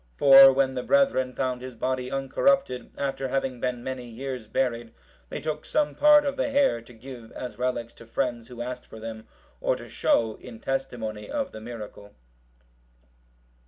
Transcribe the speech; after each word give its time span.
For 0.15 0.51
when 0.51 0.73
the 0.73 0.81
brethren 0.81 1.35
found 1.35 1.61
his 1.61 1.75
body 1.75 2.09
uncorrupted, 2.11 2.89
after 2.97 3.27
having 3.27 3.59
been 3.61 3.83
many 3.83 4.07
years 4.07 4.47
buried, 4.47 4.95
they 5.29 5.39
took 5.39 5.63
some 5.63 5.93
part 5.93 6.25
of 6.25 6.37
the 6.37 6.49
hair, 6.49 6.81
to 6.81 6.91
give, 6.91 7.31
as 7.33 7.59
relics, 7.59 7.93
to 7.93 8.07
friends 8.07 8.47
who 8.47 8.63
asked 8.63 8.87
for 8.87 8.99
them, 8.99 9.27
or 9.59 9.75
to 9.75 9.87
show, 9.87 10.37
in 10.39 10.59
testimony 10.59 11.29
of 11.29 11.51
the 11.51 11.61
miracle. 11.61 12.15